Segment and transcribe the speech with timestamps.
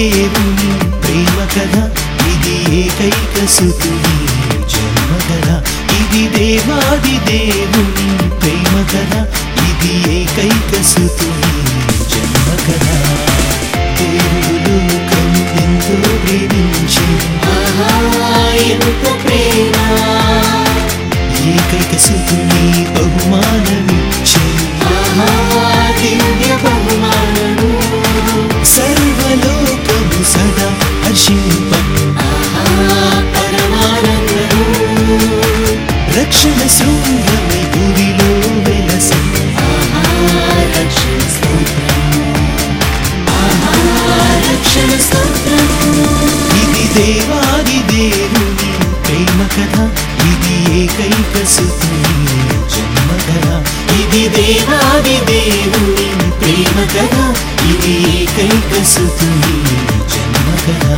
[0.00, 0.72] దేవుని
[1.02, 1.76] ప్రేమ కథ
[2.30, 4.16] ఇది ఏకైక సుతుని
[4.72, 5.48] జన్మ కథ
[5.96, 8.08] ఇది దేవాది దేవుని
[8.40, 9.14] ప్రేమ కథ
[9.64, 11.57] ఇది ఏకైక సుతుని
[46.60, 48.70] ఇది దేవాది దేవుని
[49.04, 49.76] ప్రేమ కథ
[50.24, 52.28] ఇది ఏకైక సుతుని
[52.72, 53.46] జన్మ కథ.
[54.00, 56.08] ఇది దేవాది దేవుని
[56.40, 57.16] ప్రేమ కథ
[57.70, 59.58] ఇది ఏకైక సుతుని
[60.12, 60.88] జన్మ కథ.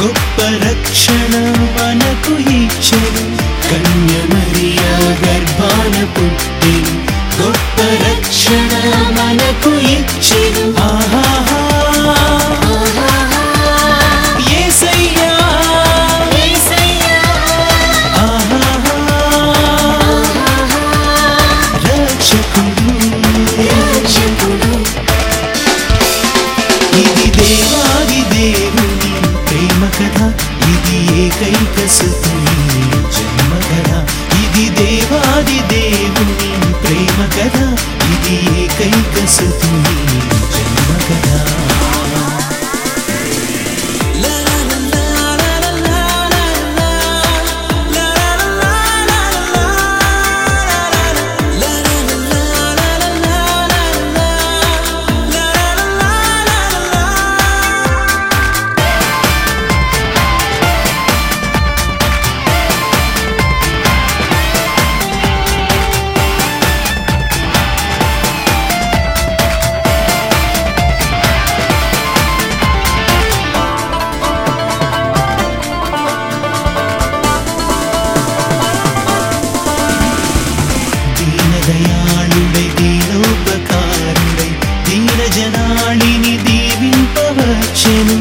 [0.00, 1.34] గొప్ప రక్షణ
[1.76, 3.24] మనకు ఇచ్చెను.
[3.64, 4.92] కన్యమరియా
[5.22, 6.76] గర్భాన పుట్టి
[7.40, 8.72] గొప్ప రక్షణ
[9.18, 10.67] మనకు ఇచ్చెను.
[35.38, 36.36] ఆది దేవుని
[36.82, 37.64] ప్రేమ కదా?
[38.06, 40.17] ఇది ఏకైక సుతుని
[81.88, 82.64] ദീനജനാളുടെ
[84.88, 88.17] ദീനജനാളിനി ദീപിൻ പവച്ചനു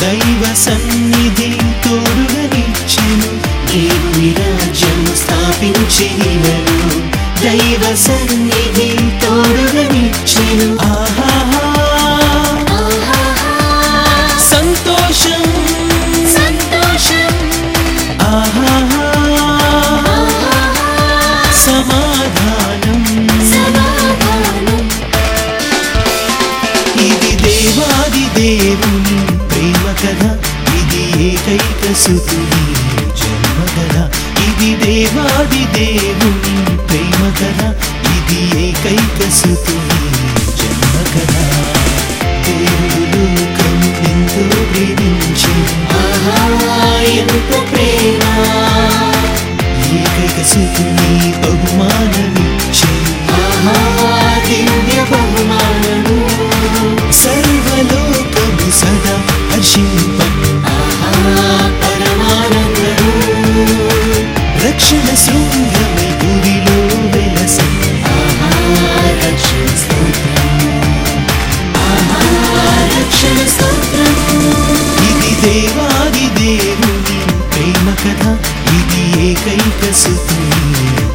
[0.00, 0.82] దైవ సం
[32.12, 32.38] స్థుతి
[33.18, 33.96] జన్మగల
[34.46, 36.54] ఇది దేవాది దేవుని
[36.88, 37.60] ప్రేమ కథ
[38.10, 39.76] ఇది ఏకైక స్థుతి
[40.58, 41.34] జన్మగల
[42.46, 43.76] దేవుడు లోకం
[44.10, 45.54] ఎంతో ప్రేమించి
[47.14, 48.24] ఎంత ప్రేమ
[49.94, 51.10] ఏకైక స్థుతిని
[51.42, 52.92] బహుమానమిచ్చే
[55.12, 56.16] బహుమానము.
[57.20, 59.16] సర్వలోకము సదా
[59.50, 60.18] హర్షింప
[75.08, 77.18] ఇది దేవాది దేవుని
[77.52, 78.24] ప్రేమ కథ.
[78.68, 80.42] ఇది ఏకైక సుతి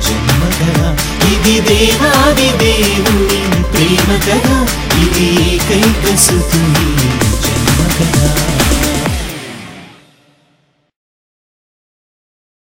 [0.06, 0.80] జన్మ కథ.
[1.32, 4.68] ఇది దేవాది దేవుని ప్రేమ కథ.
[5.00, 5.60] ఇది